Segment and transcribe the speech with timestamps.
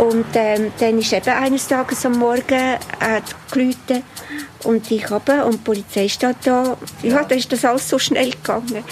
[0.00, 4.02] Und ähm, dann ist eben eines Tages am Morgen hat geläutet
[4.64, 6.78] und ich habe und die Polizei steht da.
[7.02, 8.82] Ja, da ist das alles so schnell gegangen.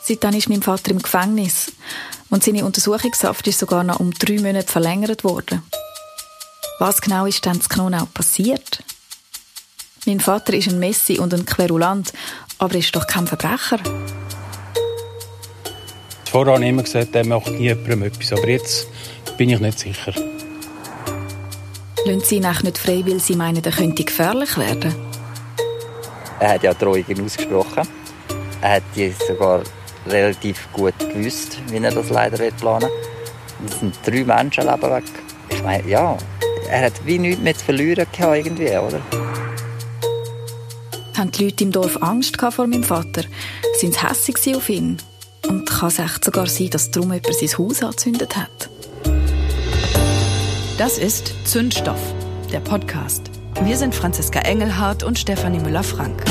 [0.00, 1.72] Seitdem ist mein Vater im Gefängnis
[2.30, 5.64] und seine Untersuchungshaft ist sogar noch um drei Monate verlängert worden.
[6.78, 8.84] Was genau ist dann zu Knonau passiert?
[10.06, 12.12] Mein Vater ist ein Messi und ein Querulant,
[12.58, 13.80] aber er ist doch kein Verbrecher.
[16.34, 18.88] Vorher habe ich immer gesagt, er macht nie jemandem etwas, aber jetzt
[19.38, 20.12] bin ich nicht sicher.
[22.04, 24.92] Lassen Sie ihn nicht frei, weil Sie meinen, er könnte gefährlich werden?
[26.40, 27.86] Er hat ja Drohungen ausgesprochen.
[28.60, 29.62] Er hat die sogar
[30.08, 32.90] relativ gut gewusst, wie er das leider planen
[33.64, 35.04] Es sind drei Menschenleben weg.
[35.50, 36.18] Ich meine, ja,
[36.68, 39.00] er hat wie nichts mehr zu verlieren gehabt, irgendwie, oder?
[41.16, 43.22] Haben die Leute im Dorf Angst vor meinem Vater?
[43.76, 44.98] Sind sie hässlich auf ihn?
[45.48, 48.70] Und kann es echt sogar sein, dass darum jemand sein Haus angezündet hat?
[50.78, 52.00] Das ist Zündstoff,
[52.52, 53.30] der Podcast.
[53.62, 56.24] Wir sind Franziska Engelhardt und Stefanie Müller-Frank.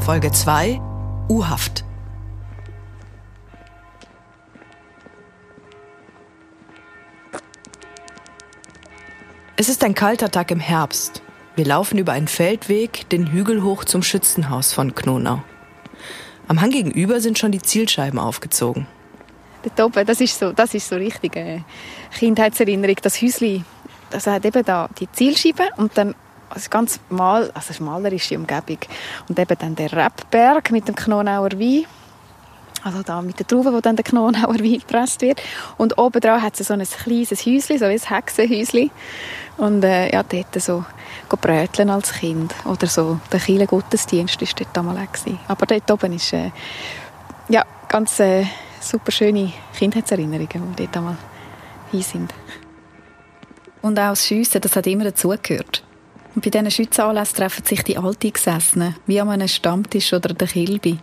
[0.00, 0.80] Folge 2
[1.28, 1.84] U-Haft.
[9.60, 11.20] Es ist ein kalter Tag im Herbst.
[11.56, 15.42] Wir laufen über einen Feldweg den Hügel hoch zum Schützenhaus von Knonau.
[16.46, 18.86] Am Hang gegenüber sind schon die Zielscheiben aufgezogen.
[19.74, 21.64] Das ist so, das ist so richtig eine
[22.16, 22.98] Kindheitserinnerung.
[23.02, 23.64] Das Häuschen,
[24.10, 26.14] das hat eben da die Zielscheibe und dann
[26.50, 28.78] also ganz mal, also schmalerische Umgebung
[29.28, 31.84] und eben dann der Rappberg mit dem Knonauer Wein
[32.84, 35.42] also da mit den Trauben, wo dann der Knonauer Wein gepresst wird.
[35.76, 38.90] Und oben dran hat es so ein kleines Häuschen, so ein Hexenhäuschen.
[39.58, 40.84] Und äh, ja, dort so
[41.28, 42.54] bröteln als Kind.
[42.64, 45.08] Oder so, der Kiele Gottesdienst war dort einmal.
[45.48, 46.50] Aber dort oben ist äh,
[47.48, 48.46] ja, ganz äh,
[48.80, 51.16] super schöne Kindheitserinnerungen, die dort einmal
[51.90, 52.34] hin sind.
[53.82, 55.84] Und auch das Schiessen, das hat immer dazugehört.
[56.34, 60.98] Und bei diesen Schützenanlässen treffen sich die Alteingesessenen, wie an einem Stammtisch oder der Kilby.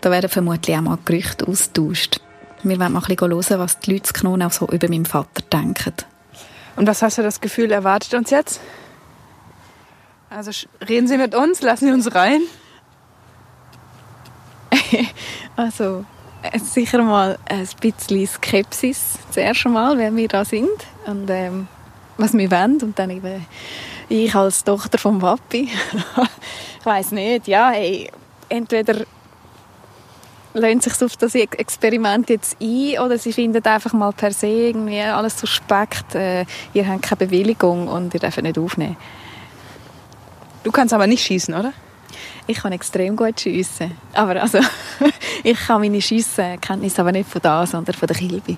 [0.00, 2.20] Da werden vermutlich auch mal Gerüchte austauscht.
[2.62, 5.42] Wir wollen mal ein bisschen hören, was die Leute Knoten auch so über meinen Vater
[5.52, 5.94] denken.
[6.76, 8.60] Und was hast du das Gefühl, erwartet uns jetzt?
[10.28, 10.50] Also
[10.86, 12.42] reden Sie mit uns, lassen Sie uns rein?
[15.56, 16.04] also
[16.42, 20.68] äh, sicher mal ein bisschen Skepsis zuerst einmal, wer wir da sind
[21.06, 21.68] und ähm,
[22.18, 23.46] was wir wollen und dann eben
[24.08, 25.70] ich als Tochter vom Papi.
[26.80, 28.10] ich weiß nicht, ja, hey,
[28.48, 29.04] entweder
[30.56, 35.00] lassen sich auf das Experiment jetzt ein oder sie finden einfach mal per se irgendwie
[35.00, 38.96] alles suspekt, äh, ihr habt keine Bewilligung und ihr dürft nicht aufnehmen.
[40.62, 41.72] Du kannst aber nicht schießen, oder?
[42.48, 43.92] Ich kann extrem gut schiessen.
[44.12, 44.58] Aber also,
[45.44, 48.56] ich kann meine Schiessenkenntnisse aber nicht von da, sondern von der Kilby.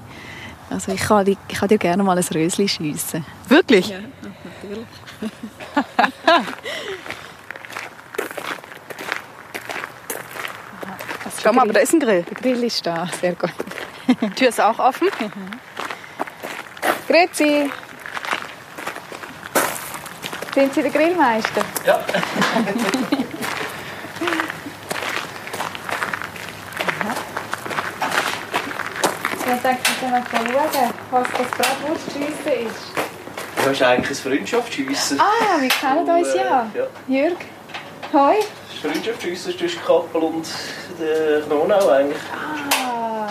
[0.70, 3.24] Also ich kann, ich kann dir gerne mal ein Rösli schiessen.
[3.48, 3.88] Wirklich?
[3.88, 3.98] Ja,
[4.62, 4.86] natürlich.
[11.42, 12.22] Schau mal, aber da ist ein Grill.
[12.22, 13.50] Der Grill ist da, sehr gut.
[14.20, 15.08] Die Tür ist auch offen.
[15.20, 15.50] Mhm.
[17.06, 17.70] Grüezi.
[20.54, 21.62] Sind Sie der Grillmeister?
[21.86, 22.00] Ja.
[29.40, 32.92] Ich denke, wir können mal schauen, was das Bratwurstschiessen ist.
[33.56, 35.20] Das ist eigentlich ein Freundschaftsschiessen.
[35.20, 36.70] Ah, wir kennen uns ja.
[36.74, 36.86] ja.
[37.08, 37.36] Jürg,
[38.12, 38.36] hoi.
[38.82, 40.46] Freundschaftsschiessen zwischen Kappel und
[40.98, 42.22] der Knonau eigentlich.
[42.32, 43.28] Ah.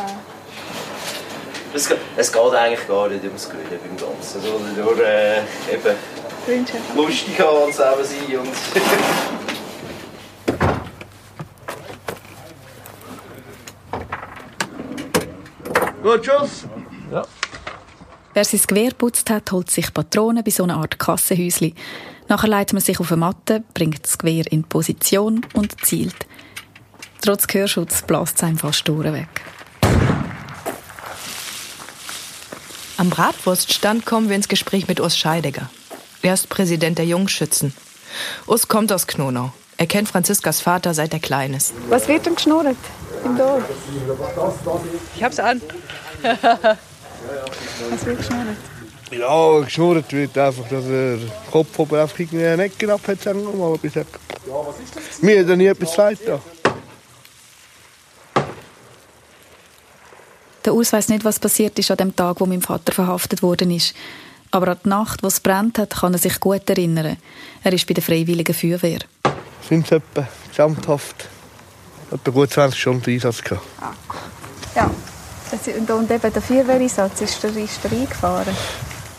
[1.74, 5.40] Es, es geht eigentlich gar nicht ums Gewinnen beim Ganzen, sondern nur äh,
[5.72, 5.96] eben
[6.96, 8.48] lustig haben und zusammen sein und...
[16.04, 16.68] Gut, tschüss!
[17.12, 17.24] Ja.
[18.34, 21.74] Wer sein Gewehr putzt hat, holt sich Patronen bei so einer Art Kassenhäuschen.
[22.30, 26.28] Nachher leitet man sich auf eine Matte, bringt das Gewehr in Position und zielt.
[27.28, 29.28] Trotz Gehörschutz bläst es einem fast weg.
[32.96, 35.70] Am Bratwurststand kommen wir ins Gespräch mit Urs Scheidegger.
[36.22, 37.74] Er ist Präsident der Jungschützen.
[38.46, 39.52] Urs kommt aus Knonau.
[39.76, 41.74] Er kennt Franziskas Vater seit er klein ist.
[41.90, 42.78] Was wird denn geschnurrt
[43.26, 43.62] im Dorf?
[45.18, 45.62] Ich hab's an.
[46.24, 48.48] Was wird geschnurrt?
[49.12, 51.18] Ja, geschnurrt wird einfach, dass der
[51.52, 53.78] Kopf oben einfach irgendwie eine Ecke ab hat, sagen wir mal.
[53.84, 54.04] Ja,
[54.66, 55.22] was ist das?
[55.22, 56.22] Mir hat nie etwas gesagt.
[60.68, 63.72] Der Urs weiß nicht, was passiert ist an dem Tag, wo mein Vater verhaftet worden
[63.72, 63.94] ist.
[64.52, 67.16] Aber an die Nacht, wo es brennt hat, kann er sich gut erinnern.
[67.64, 69.00] Er ist bei der Freiwilligen Feuerwehr.
[69.70, 71.30] sind es etwa gesamthaft
[72.12, 73.66] etwa gut 20 Stunden Einsatz gehabt.
[73.80, 73.94] Ah,
[74.76, 74.92] ja.
[75.78, 78.54] Und, und eben der Feuerwehreinsatz, ist der, ist der eingefahren?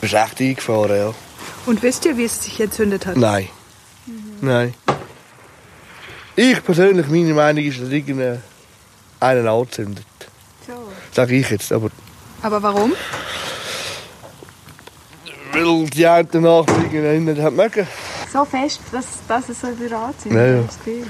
[0.03, 1.15] Ist echt eingefahren, ja.
[1.65, 3.17] Und wisst ihr, wie es sich entzündet hat?
[3.17, 3.49] Nein.
[4.05, 4.37] Mhm.
[4.43, 4.75] Nein.
[6.37, 8.43] Ich persönlich, meine Meinung ist, dass irgendeiner
[9.19, 10.05] einen anzündet.
[11.19, 11.23] So.
[11.25, 11.91] Sag ich jetzt, aber...
[12.43, 12.93] Aber warum?
[15.53, 17.89] Weil die einen Nachbarn nicht haben mögen.
[18.33, 19.67] So fest, dass, dass es so
[19.97, 20.63] anzündet, ja, ja.
[20.63, 21.07] das Gefühl.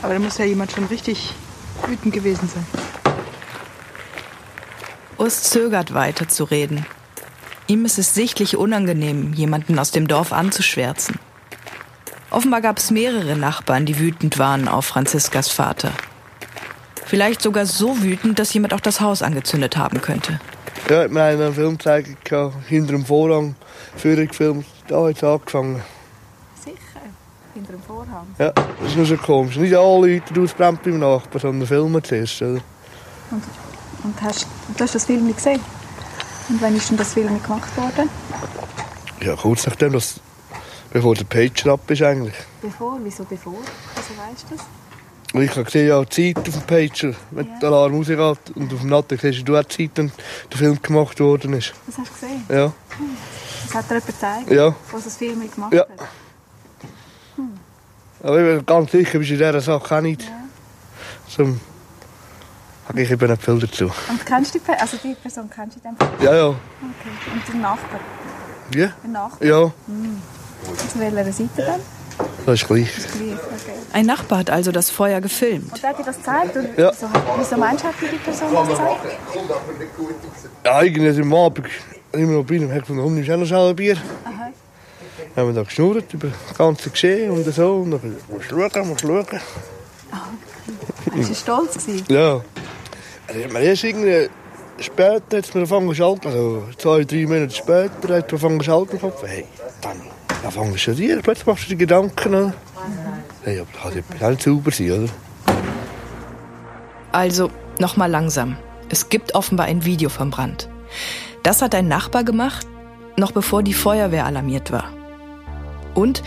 [0.00, 1.32] Aber da muss ja jemand schon richtig
[1.88, 2.64] wütend gewesen sein.
[5.18, 6.86] Urs zögert weiter zu reden.
[7.66, 11.18] Ihm ist es sichtlich unangenehm, jemanden aus dem Dorf anzuschwärzen.
[12.30, 15.90] Offenbar gab es mehrere Nachbarn, die wütend waren auf Franziskas Vater.
[17.06, 20.40] Vielleicht sogar so wütend, dass jemand auch das Haus angezündet haben könnte.
[20.88, 22.30] Ja, hat mir einen Film gezeigt,
[22.68, 23.56] hinter dem Vorhang,
[23.96, 24.66] Führung gefilmt.
[24.88, 25.82] Da hat es angefangen.
[26.62, 26.76] Sicher,
[27.54, 28.26] hinter dem Vorhang?
[28.38, 29.56] Ja, das ist nur so komisch.
[29.56, 32.42] Nicht alle Leute ausbrennt beim Nachbarn, sondern filmen zuerst.
[32.42, 32.60] Oder?
[33.30, 33.42] Und,
[34.02, 34.46] und hast,
[34.76, 35.60] du hast das Film gesehen?
[36.48, 38.10] Und wann ist denn das Film gemacht worden?
[39.22, 40.20] Ja, kurz nachdem, dass,
[40.92, 42.34] bevor der Pager ab ist eigentlich.
[42.60, 42.98] Bevor?
[43.02, 43.54] Wieso bevor?
[43.94, 44.66] Wieso weißt du das?
[45.36, 47.58] Ich habe gesehen, ja, die Zeit auf dem Pager, wenn ja.
[47.58, 48.56] der Alarm rausgeht.
[48.56, 50.12] Und auf dem Natten siehst du, du die Zeit, wenn
[50.50, 51.74] der Film gemacht worden ist.
[51.86, 52.44] Das hast du gesehen?
[52.48, 52.72] Ja.
[53.64, 54.74] Das hat dir jemand gezeigt, ja.
[54.92, 55.80] was das Film gemacht ja.
[55.80, 55.88] hat?
[57.34, 57.48] Hm.
[58.22, 60.22] Aber ich bin ganz sicher bist du in dieser Sache auch nicht.
[60.22, 60.28] Ja.
[61.28, 61.60] Zum
[62.88, 63.84] habe ich eben nicht viel dazu.
[63.84, 65.96] Und kennst du die, also die Person kennst du dann?
[66.22, 66.48] Ja, ja.
[66.48, 66.58] Okay.
[67.32, 68.00] Und den Nachbar?
[68.70, 68.88] Wie?
[69.02, 69.48] Den Nachbar?
[69.48, 69.72] Ja.
[69.86, 70.22] Hm.
[70.92, 71.80] Zu welcher Seite dann?
[72.46, 72.98] Das ist gleich.
[72.98, 73.08] Ist.
[73.16, 73.34] Okay.
[73.92, 75.72] Ein Nachbar hat also das Feuer gefilmt.
[75.72, 76.56] Und wer hat dir das gezeigt?
[76.56, 76.90] Und ja.
[76.92, 77.08] wieso,
[77.38, 79.00] wieso meinst du, hat dir die Person das gezeigt?
[80.64, 81.66] Ja, irgendwie am Abend,
[82.12, 83.96] immer noch bei ihm, habe ich gefunden, nimmst du auch noch ein Bier?
[84.24, 84.50] Aha.
[85.34, 87.76] Dann haben wir da geschnurrt über das ganze Geschehen und so.
[87.76, 89.40] Und dann musst du schauen, musst du schauen.
[90.12, 91.16] Oh.
[91.16, 91.74] Warst du stolz?
[91.74, 92.04] Gewesen?
[92.08, 92.40] Ja.
[93.26, 94.28] Also, man erst irgendwie
[94.80, 98.48] später hat es mir angefangen zu schalten, also zwei, drei Monate später hat es mir
[98.48, 99.26] angefangen zu schalten.
[99.26, 99.44] Hey,
[99.80, 100.00] dann
[100.44, 102.54] dann fangst du schon dir, plötzlich machst du dir Gedanken an.
[103.44, 105.08] Hey, aber das kann ja nicht sauber sein, oder?
[107.12, 108.58] Also, nochmal langsam.
[108.90, 110.68] Es gibt offenbar ein Video vom Brand.
[111.42, 112.66] Das hat ein Nachbar gemacht,
[113.16, 114.90] noch bevor die Feuerwehr alarmiert war.
[115.94, 116.22] Und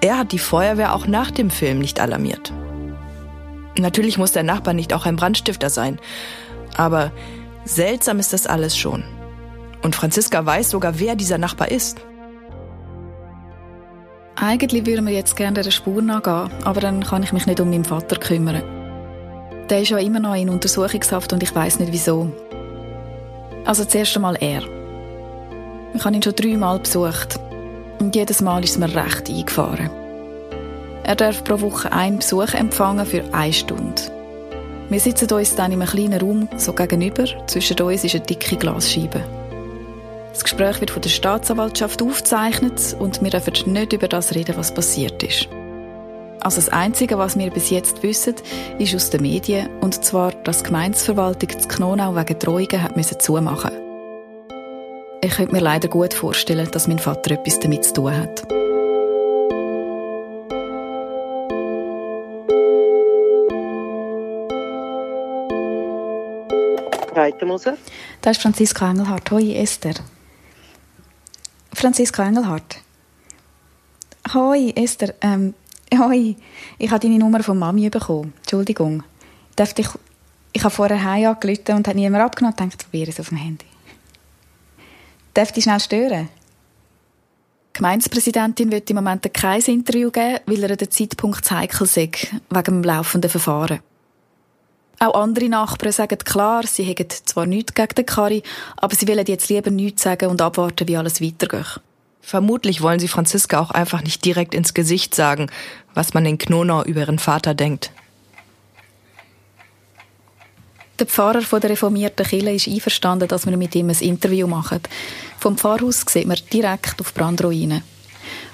[0.00, 2.52] er hat die Feuerwehr auch nach dem Film nicht alarmiert.
[3.78, 6.00] Natürlich muss der Nachbar nicht auch ein Brandstifter sein.
[6.76, 7.12] Aber
[7.64, 9.04] seltsam ist das alles schon.
[9.82, 12.00] Und Franziska weiß sogar, wer dieser Nachbar ist.
[14.46, 17.68] Eigentlich würden wir jetzt gerne der Spur nachgehen, aber dann kann ich mich nicht um
[17.68, 18.62] meinen Vater kümmern.
[19.68, 22.30] Der ist ja immer noch in Untersuchungshaft und ich weiß nicht wieso.
[23.64, 24.62] Also zuerst einmal er.
[25.94, 27.40] Ich habe ihn schon dreimal besucht
[27.98, 29.90] und jedes Mal ist es mir recht eingefahren.
[31.02, 34.00] Er darf pro Woche einen Besuch empfangen für eine Stunde.
[34.88, 37.24] Wir sitzen uns dann in einem kleinen Raum so gegenüber.
[37.48, 39.24] Zwischen uns ist eine dicke Glasscheibe.
[40.36, 44.74] Das Gespräch wird von der Staatsanwaltschaft aufgezeichnet und wir dürfen nicht über das reden, was
[44.74, 45.48] passiert ist.
[46.40, 48.34] Also das Einzige, was wir bis jetzt wissen,
[48.78, 53.18] ist aus den Medien, und zwar, dass die Gemeinsverwaltung zu Knonau wegen Drohungen hat müssen
[53.18, 53.70] zumachen
[55.22, 58.46] Ich könnte mir leider gut vorstellen, dass mein Vater etwas damit zu tun hat.
[67.16, 67.78] Reitermoser.
[68.20, 69.30] Das ist Franziska Engelhardt.
[69.30, 69.94] Hoi, Esther.
[71.76, 72.78] Franziska Engelhardt.
[74.32, 75.14] Hoi, Esther.
[75.20, 75.52] Ähm,
[75.94, 76.34] hoi.
[76.78, 78.32] Ich habe deine Nummer von Mami bekommen.
[78.38, 79.02] Entschuldigung.
[79.56, 79.86] Darf ich,
[80.54, 83.36] ich habe vorher heim angerufen und hat niemand abgenommen und dachte, probiere es auf dem
[83.36, 83.66] Handy.
[85.34, 86.30] Darf ich schnell stören?
[87.68, 92.10] Die Gemeindepräsidentin wird im Moment kein Interview geben, weil er den Zeitpunkt heikel sei,
[92.48, 93.80] wegen dem laufenden Verfahren.
[94.98, 98.42] Auch andere Nachbarn sagen klar, sie hätten zwar nichts gegen den Kari,
[98.76, 101.80] aber sie wollen jetzt lieber nichts sagen und abwarten, wie alles weitergeht.
[102.22, 105.50] Vermutlich wollen sie Franziska auch einfach nicht direkt ins Gesicht sagen,
[105.94, 107.92] was man in Knonau über ihren Vater denkt.
[110.98, 114.80] Der Pfarrer von der reformierten Kirche ist einverstanden, dass wir mit ihm ein Interview machen.
[115.38, 117.82] Vom Pfarrhaus sieht man direkt auf Brandruinen.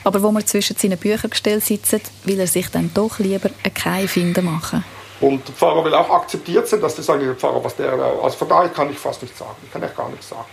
[0.02, 4.08] Aber wo wir zwischen seinen Büchern gestellt sitzen, will er sich dann doch lieber keine
[4.08, 4.84] Finden machen.
[5.22, 8.36] Und der Pfarrer will auch akzeptiert sein, dass das eigentlich der Pfarrer, was der, also
[8.36, 9.54] von daher kann ich fast nichts sagen.
[9.64, 10.44] Ich kann echt gar nichts sagen.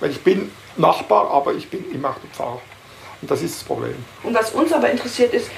[0.00, 2.60] Weil ich bin Nachbar, aber ich bin immer auch der Pfarrer.
[3.22, 3.94] Und das ist das Problem.
[4.22, 5.48] Und was uns aber interessiert ist,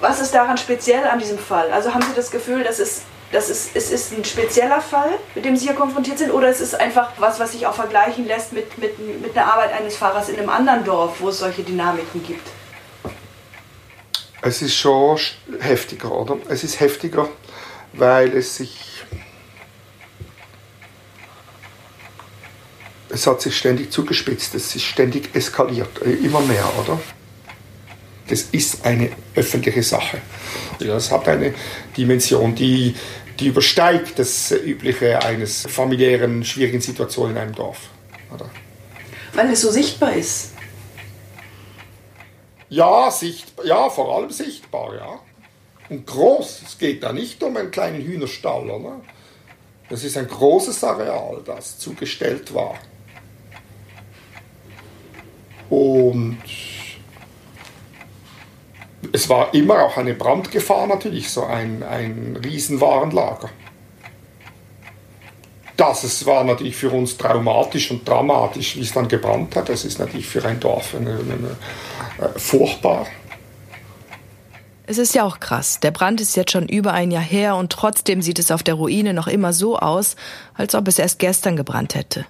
[0.00, 1.70] was ist daran speziell an diesem Fall?
[1.70, 5.44] Also haben Sie das Gefühl, dass es, dass es, es ist ein spezieller Fall, mit
[5.44, 8.54] dem Sie hier konfrontiert sind, oder es ist einfach was, was sich auch vergleichen lässt
[8.54, 12.24] mit, mit, mit der Arbeit eines Pfarrers in einem anderen Dorf, wo es solche Dynamiken
[12.24, 12.48] gibt?
[14.40, 15.18] Es ist schon
[15.60, 16.38] heftiger, oder?
[16.48, 17.28] Es ist heftiger,
[17.92, 19.04] weil es sich.
[23.08, 26.98] Es hat sich ständig zugespitzt, es ist ständig eskaliert, äh, immer mehr, oder?
[28.28, 30.22] Das ist eine öffentliche Sache.
[30.78, 31.52] Das hat eine
[31.94, 32.94] Dimension, die,
[33.38, 37.90] die übersteigt das Übliche eines familiären, schwierigen Situation in einem Dorf.
[38.32, 38.48] Oder?
[39.34, 40.52] Weil es so sichtbar ist.
[42.70, 45.20] Ja, sichtbar, ja, vor allem sichtbar, ja.
[45.92, 49.02] Und groß, es geht da nicht um einen kleinen Hühnerstall, oder?
[49.90, 52.76] Das ist ein großes Areal, das zugestellt war.
[55.68, 56.38] Und
[59.12, 63.50] es war immer auch eine Brandgefahr natürlich, so ein, ein Riesenwarenlager
[65.76, 69.68] das es war natürlich für uns traumatisch und dramatisch, wie es dann gebrannt hat.
[69.68, 71.56] Das ist natürlich für ein Dorf eine, eine,
[72.24, 73.06] äh, furchtbar.
[74.92, 75.80] Es ist ja auch krass.
[75.80, 78.74] Der Brand ist jetzt schon über ein Jahr her und trotzdem sieht es auf der
[78.74, 80.16] Ruine noch immer so aus,
[80.52, 82.26] als ob es erst gestern gebrannt hätte.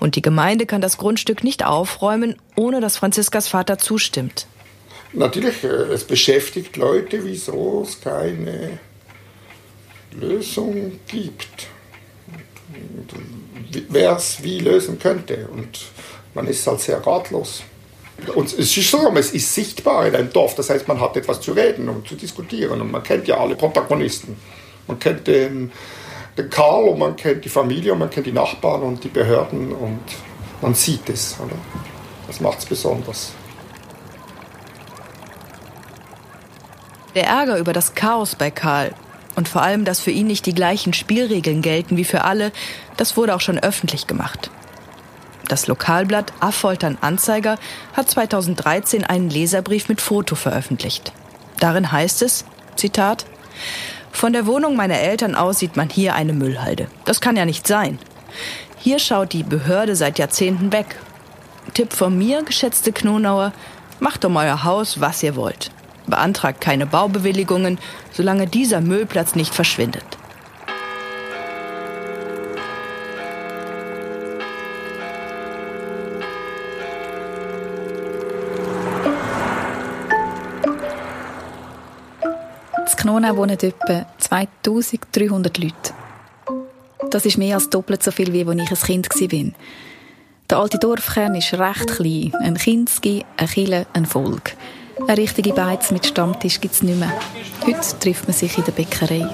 [0.00, 4.46] Und die Gemeinde kann das Grundstück nicht aufräumen, ohne dass Franziskas Vater zustimmt.
[5.12, 8.78] Natürlich, äh, es beschäftigt Leute, wieso es keine
[10.12, 11.68] Lösung gibt
[13.90, 15.48] wer es wie lösen könnte.
[15.52, 15.80] Und
[16.32, 17.62] man ist halt sehr ratlos.
[18.34, 20.54] Und es ist so, es ist sichtbar in einem Dorf.
[20.54, 22.80] Das heißt, man hat etwas zu reden und zu diskutieren.
[22.80, 24.36] Und man kennt ja alle Protagonisten.
[24.86, 25.72] Man kennt den,
[26.36, 29.72] den Karl und man kennt die Familie und man kennt die Nachbarn und die Behörden
[29.72, 30.00] und
[30.60, 31.36] man sieht es.
[31.44, 31.56] Oder?
[32.26, 33.32] Das macht es besonders.
[37.14, 38.94] Der Ärger über das Chaos bei Karl
[39.34, 42.52] und vor allem, dass für ihn nicht die gleichen Spielregeln gelten wie für alle,
[42.96, 44.50] das wurde auch schon öffentlich gemacht.
[45.52, 47.58] Das Lokalblatt Affoltern Anzeiger
[47.92, 51.12] hat 2013 einen Leserbrief mit Foto veröffentlicht.
[51.60, 53.26] Darin heißt es, Zitat,
[54.12, 56.86] von der Wohnung meiner Eltern aus sieht man hier eine Müllhalde.
[57.04, 57.98] Das kann ja nicht sein.
[58.78, 60.98] Hier schaut die Behörde seit Jahrzehnten weg.
[61.74, 63.52] Tipp von mir, geschätzte Knonauer,
[64.00, 65.70] macht um euer Haus, was ihr wollt
[66.06, 67.78] beantragt keine Baubewilligungen,
[68.12, 70.04] solange dieser Müllplatz nicht verschwindet.
[83.22, 85.74] In Knona wohnen etwa 2300 Leute.
[87.08, 89.52] Das ist mehr als doppelt so viel, wie als ich ein Kind war.
[90.50, 92.32] Der alte Dorfkern ist recht klein.
[92.40, 94.56] Ein Kinski, ein Kille, ein Volk.
[95.06, 97.12] Eine richtige Beiz mit Stammtisch gibt es nicht mehr.
[97.64, 99.28] Heute trifft man sich in der Bäckerei.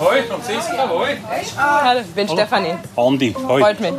[0.00, 1.18] Hoi, Franziska, hoi.
[1.58, 2.74] Hallo, ich bin Stefanie.
[2.96, 3.60] Andi, hoi.
[3.60, 3.92] Freut mich.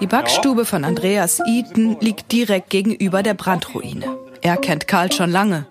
[0.00, 4.29] Die Backstube von Andreas Eaton liegt direkt gegenüber der Brandruine.
[4.42, 5.66] Er kennt Karl schon lange.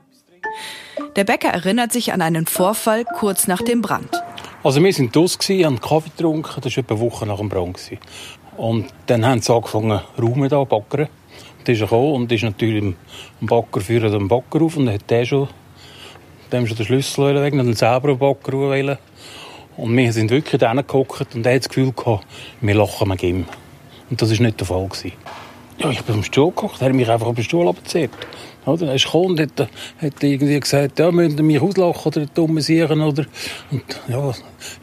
[1.15, 4.09] Der Bäcker erinnert sich an einen Vorfall kurz nach dem Brand.
[4.63, 7.79] Also wir waren draussen, haben Kaffee getrunken, das war etwa eine Woche nach dem Brand.
[8.57, 11.07] Und dann haben sie angefangen, Raumen da, backern.
[11.57, 12.95] Und ist er und ist natürlich im
[13.41, 15.47] Backer führen den Backer auf und hat der schon,
[16.51, 18.97] dem schon den Schlüssel weg, dann selber den Backer wählen.
[19.77, 22.25] Und wir sind wirklich da gehockt und er hat das Gefühl gehabt,
[22.61, 23.45] wir lachen mit ihm.
[24.09, 24.87] Und das war nicht der Fall.
[24.87, 25.13] Gewesen.
[25.77, 28.11] Ja, ich bin dem Stuhl gekocht, er hat mich einfach auf den Stuhl abgezerrt.
[28.65, 28.87] Oder?
[28.87, 29.69] Er ist gekommen und hat,
[30.01, 33.25] hat irgendwie gesagt, ja, müsst ihr mich auslachen oder dumme Siechen oder...
[33.71, 34.31] Und, ja,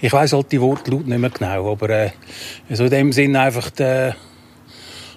[0.00, 2.10] ich weiss halt die Wortlaut nicht mehr genau, aber äh,
[2.70, 4.16] so in dem Sinn einfach, der,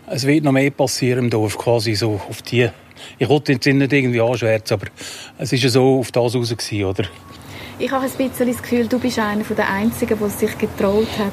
[0.07, 2.69] es wird noch mehr passieren im Dorf, quasi so auf die...
[3.17, 4.87] Ich wollte jetzt nicht irgendwie anschwärzen, aber
[5.37, 7.05] es war ja so auf das raus, gewesen, oder?
[7.79, 11.31] Ich habe ein bisschen das Gefühl, du bist einer der Einzigen, der sich getraut hat,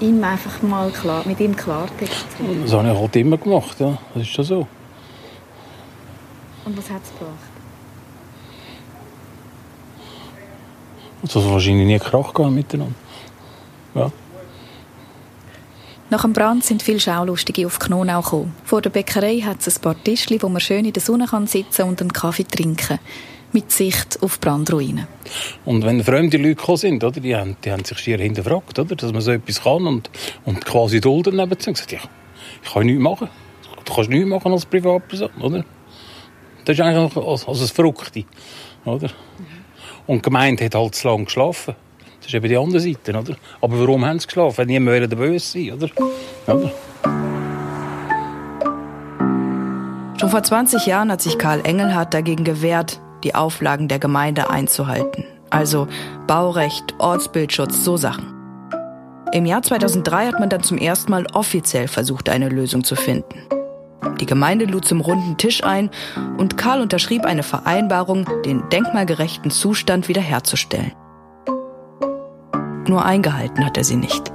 [0.00, 2.62] ihm einfach mal klar, mit ihm Klartext zu reden.
[2.62, 3.98] Das habe ich halt immer gemacht, ja.
[4.14, 4.66] Das ist schon so.
[6.64, 7.52] Und was hat es gebracht?
[11.22, 12.94] Das hat wahrscheinlich nie Krach gehabt miteinander.
[13.94, 14.10] Ja.
[16.10, 18.54] Nach dem Brand sind viele Schaulustige auf Knonau gekommen.
[18.64, 21.46] Vor der Bäckerei hat es ein paar Tischchen, wo man schön in der Sonne kann
[21.46, 22.98] sitzen und einen Kaffee trinken
[23.52, 25.06] mit Sicht auf Brandruinen.
[25.64, 28.96] Und wenn fremde Leute gekommen sind, oder, die, haben, die haben sich schier hinterfragt, oder,
[28.96, 30.10] dass man so etwas kann und,
[30.44, 31.70] und quasi dulden nebenzu.
[31.70, 32.00] Und gesagt, ja,
[32.62, 33.28] ich kann nichts machen.
[33.84, 35.64] Du kannst nichts machen als Privatperson, oder?
[36.64, 38.24] Das ist eigentlich als, als ein Verrückte,
[38.84, 39.08] oder?
[40.06, 41.74] Und die Gemeinde hat halt zu lange geschlafen.
[42.18, 43.36] Das ist eben die andere Seite, oder?
[43.60, 44.66] Aber warum haben sie geschlafen?
[44.66, 45.88] Niemand will böse sein, oder?
[46.46, 46.72] oder?
[50.20, 55.24] Schon vor 20 Jahren hat sich Karl Engelhardt dagegen gewehrt, die Auflagen der Gemeinde einzuhalten.
[55.50, 55.88] Also
[56.28, 58.32] Baurecht, Ortsbildschutz, so Sachen.
[59.32, 63.34] Im Jahr 2003 hat man dann zum ersten Mal offiziell versucht, eine Lösung zu finden.
[64.20, 65.90] Die Gemeinde lud zum runden Tisch ein
[66.36, 70.92] und Karl unterschrieb eine Vereinbarung, den denkmalgerechten Zustand wiederherzustellen.
[72.86, 74.32] Nur eingehalten hat er sie nicht.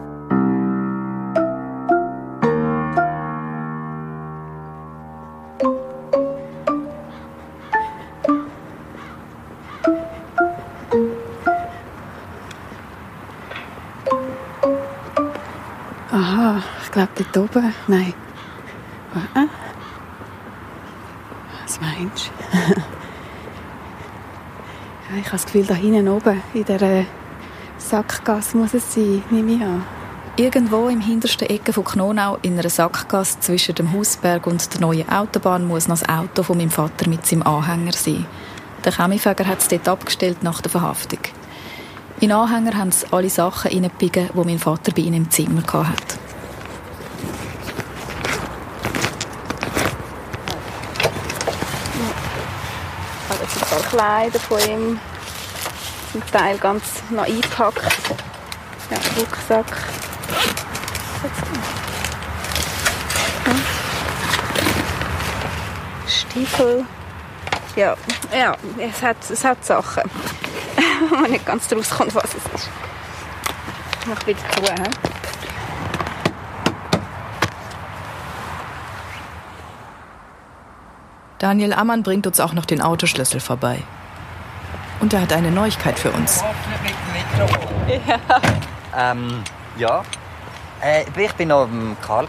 [16.11, 17.73] Aha, ich glaube dort oben.
[17.87, 18.13] Nein.
[21.63, 22.31] Was meinst du?
[25.09, 27.05] ja, ich habe das Gefühl, da hinten oben, in dieser
[27.77, 29.83] Sackgasse muss es sein, nehme ich an.
[30.35, 35.09] Irgendwo im hintersten Ecke von Knonau in einer Sackgasse zwischen dem Hausberg und der neuen
[35.09, 38.25] Autobahn muss noch das Auto von meinem Vater mit seinem Anhänger sein.
[38.85, 41.19] Der Chemiefäger hat es dort abgestellt nach der Verhaftung.
[42.19, 46.17] In Anhänger haben sie alle Sachen reingepiegen, die mein Vater bei ihnen im Zimmer hatte.
[53.23, 54.99] Ich habe jetzt ein paar Kleider von ihm,
[56.11, 57.81] zum Teil ganz noch eingepackt.
[58.89, 59.65] Ja, Rucksack.
[66.07, 66.85] Stiefel.
[67.75, 67.95] Ja,
[68.35, 70.03] ja es, hat, es hat Sachen,
[71.09, 72.69] wo man nicht ganz daraus kommt, was es ist.
[74.01, 74.61] Ich mache wieder zu.
[74.63, 75.16] He?
[81.39, 83.83] Daniel Ammann bringt uns auch noch den Autoschlüssel vorbei.
[84.99, 86.43] Und er hat eine Neuigkeit für uns.
[88.07, 88.19] Ja.
[88.97, 89.43] Ähm,
[89.77, 90.03] ja.
[90.81, 92.27] Äh, ich bin noch im Karl.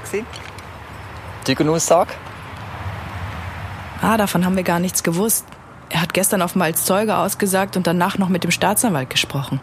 [1.44, 2.10] Zeugenaussage.
[4.02, 5.46] Ah, davon haben wir gar nichts gewusst.
[5.88, 9.60] Er hat gestern offenbar als Zeuge ausgesagt und danach noch mit dem Staatsanwalt gesprochen.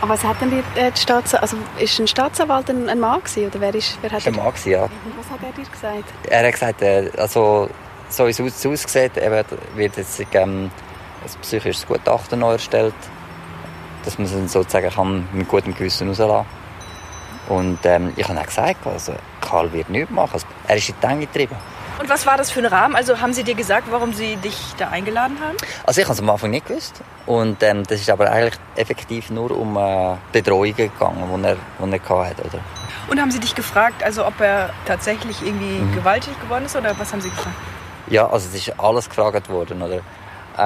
[0.00, 3.20] Aber was hat denn die, äh, die Staatsanwalt, also ist ein Staatsanwalt ein, ein Mann
[3.22, 4.82] gewesen, oder wer ist, wer hat Das war ein Mann, ja.
[4.82, 6.04] Was hat er dir gesagt?
[6.28, 7.68] Er hat gesagt, äh, also,
[8.12, 9.46] so wie es aus- aussieht, er wird,
[9.96, 10.70] jetzt ähm,
[11.24, 12.94] ein psychisches Gutachten noch erstellt,
[14.04, 16.46] dass man es sozusagen kann mit gutem Gewissen rauslassen
[17.48, 20.30] Und ähm, ich habe auch gesagt, also, Karl wird nichts machen.
[20.34, 21.56] Also, er ist in die Enge getrieben.
[22.00, 22.96] Und was war das für ein Rahmen?
[22.96, 25.56] Also haben sie dir gesagt, warum sie dich da eingeladen haben?
[25.84, 27.00] Also ich habe es am Anfang nicht gewusst.
[27.26, 31.92] Und ähm, das ist aber eigentlich effektiv nur um äh, Bedrohungen gegangen, die er, die
[32.08, 32.42] er hatte.
[32.42, 32.58] Oder?
[33.08, 35.94] Und haben sie dich gefragt, also ob er tatsächlich irgendwie Mhm.
[35.94, 37.54] gewalttätig geworden ist oder was haben sie gefragt?
[38.08, 40.00] Ja, also es ist alles gefragt worden, oder?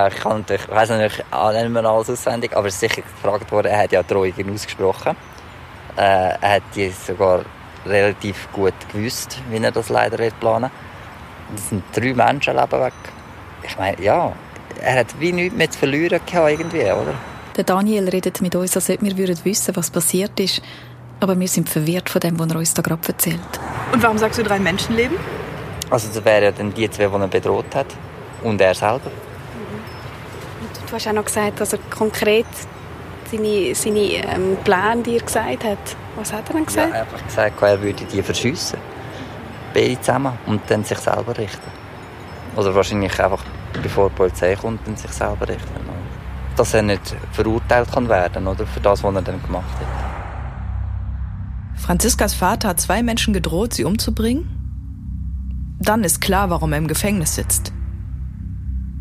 [0.08, 3.52] Ich kann natürlich, ich weiss natürlich nicht mehr alles auswendig, aber es ist sicher gefragt
[3.52, 3.68] worden.
[3.68, 5.16] Er hat ja Drohungen ausgesprochen.
[5.96, 7.44] Äh, er hat die sogar
[7.86, 10.70] relativ gut gewusst, wie er das leider wird planen.
[11.54, 12.92] Es sind drei Menschenleben weg.
[13.62, 14.32] Ich meine, ja,
[14.80, 17.14] er hat wie nichts mehr zu verlieren gehabt, irgendwie, oder?
[17.56, 20.60] Der Daniel redet mit uns, als ob wir würden wissen, was passiert ist.
[21.20, 23.40] Aber wir sind verwirrt von dem, was er uns da gerade erzählt.
[23.92, 25.16] Und warum sagst du drei Menschenleben?
[25.90, 27.86] Also das wären ja dann die zwei, die er bedroht hat.
[28.42, 29.10] Und er selber.
[30.88, 32.46] Du hast auch noch gesagt, dass er konkret
[33.30, 35.78] seine, seine ähm, Pläne dir gesagt hat.
[36.16, 36.92] Was hat er dann Ja, gesagt?
[36.92, 38.78] er hat einfach gesagt, er würde die verschiessen.
[39.74, 40.32] Beide zusammen.
[40.46, 41.70] Und dann sich selber richten.
[42.56, 43.42] Oder wahrscheinlich einfach,
[43.82, 45.86] bevor die Polizei kommt, dann sich selber richten.
[46.56, 49.86] Dass er nicht verurteilt kann werden oder für das, was er dann gemacht hat.
[51.78, 54.55] Franziskas Vater hat zwei Menschen gedroht, sie umzubringen?
[55.78, 57.72] Dann ist klar, warum er im Gefängnis sitzt.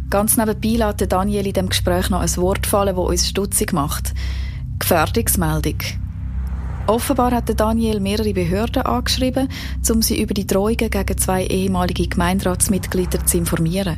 [0.09, 4.13] Ganz nebenbei lässt Daniel in dem Gespräch noch ein Wort fallen, das uns stutzig macht.
[4.79, 5.77] Gefährdungsmeldung.
[6.87, 9.49] Offenbar hat Daniel mehrere Behörden angeschrieben,
[9.89, 13.97] um sie über die Drohungen gegen zwei ehemalige Gemeinderatsmitglieder zu informieren.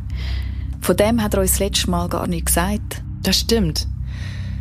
[0.79, 3.03] Von dem hat er uns das letzte Mal gar nichts gesagt.
[3.23, 3.87] Das stimmt.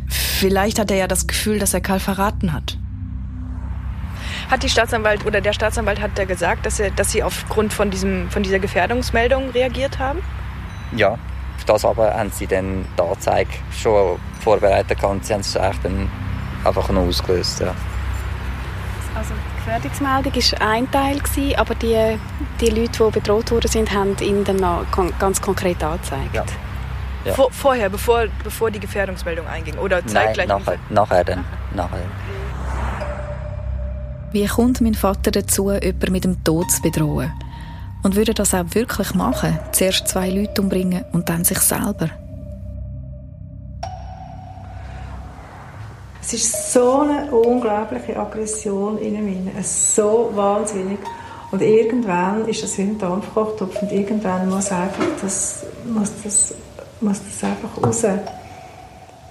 [0.07, 2.77] Vielleicht hat er ja das Gefühl, dass er Karl verraten hat.
[4.49, 7.91] Hat die Staatsanwalt oder der Staatsanwalt hat er gesagt, dass, er, dass sie aufgrund von,
[7.91, 10.19] diesem, von dieser Gefährdungsmeldung reagiert haben?
[10.95, 15.57] Ja, auf das aber haben sie dann die Anzeige schon vorbereitet gehabt sie haben es
[15.57, 16.09] eigentlich dann
[16.63, 17.59] einfach noch ausgelöst.
[17.59, 17.73] Ja.
[19.15, 22.17] Also die Gefährdungsmeldung war ein Teil, gewesen, aber die,
[22.61, 24.85] die Leute, die bedroht worden sind, haben ihn dann noch
[25.19, 26.33] ganz konkret angezeigt.
[26.33, 26.45] Ja.
[27.25, 27.33] Ja.
[27.33, 29.77] Vor, vorher, bevor, bevor die Gefährdungsmeldung einging?
[29.77, 30.47] Oder Nein, zeitgleich?
[30.47, 31.43] nachher, nachher dann.
[31.73, 31.99] Nachher.
[34.31, 37.31] Wie kommt mein Vater dazu, jemanden mit dem Tod zu bedrohen?
[38.03, 39.57] Und würde das auch wirklich machen?
[39.71, 42.09] Zuerst zwei Leute umbringen und dann sich selber?
[46.21, 49.49] Es ist so eine unglaubliche Aggression in ihm.
[49.57, 50.99] Es ist so wahnsinnig.
[51.51, 56.53] Und irgendwann ist das wie ein Dampfkochtopf und irgendwann muss einfach das, muss das,
[56.99, 58.03] muss das einfach raus.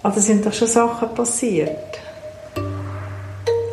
[0.03, 1.99] Also sind doch schon Sachen passiert.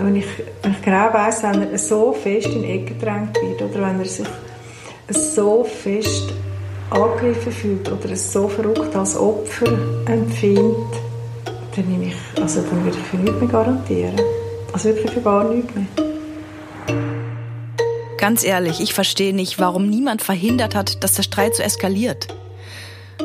[0.04, 3.88] Wenn ich, ich genau weiss, wenn er so fest in die Ecke gedrängt wird oder
[3.88, 4.28] wenn er sich
[5.10, 6.34] so fest
[6.89, 9.72] angegriffen fühlt oder es so verrückt als Opfer
[10.06, 10.76] empfindet,
[11.76, 14.20] dann, nehme ich, also dann würde ich für nichts mehr garantieren.
[14.74, 15.86] Also wirklich für gar nichts mehr.
[18.18, 22.28] Ganz ehrlich, ich verstehe nicht, warum niemand verhindert hat, dass der Streit so eskaliert.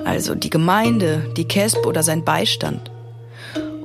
[0.04, 2.87] Also die Gemeinde, die KESB oder sein Beistand.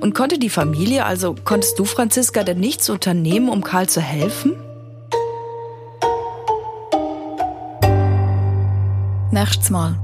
[0.04, 4.52] Und konnte die Familie, also konntest du, Franziska, denn nichts unternehmen, um Karl zu helfen?
[9.32, 9.96] Nächstes Mal.